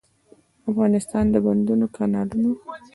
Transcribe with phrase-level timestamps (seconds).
[0.71, 2.51] افغانستان کې د بندونو، کانالونو.